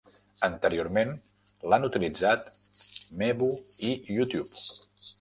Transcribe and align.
Anteriorment 0.45 1.11
l'han 1.73 1.87
utilitzat 1.89 2.51
Meebo 3.23 3.55
i 3.93 3.97
YouTube. 4.19 4.47